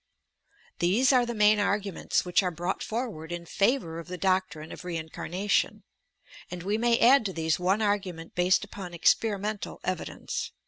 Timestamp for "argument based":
7.83-8.63